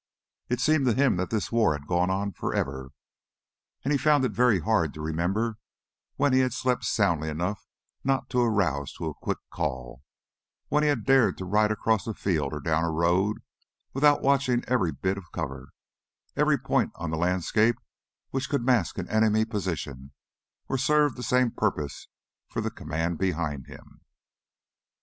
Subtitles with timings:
[0.49, 2.89] It seemed to him that this war had gone on forever,
[3.83, 5.59] and he found it very hard to remember
[6.15, 7.67] when he had slept soundly enough
[8.03, 10.01] not to arouse to a quick call,
[10.69, 13.43] when he had dared to ride across a field or down a road
[13.93, 15.69] without watching every bit of cover,
[16.35, 17.75] every point on the landscape
[18.31, 20.13] which could mask an enemy position
[20.67, 22.07] or serve the same purpose
[22.49, 24.01] for the command behind him.